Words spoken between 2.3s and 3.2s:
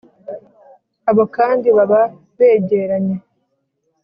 begeranye;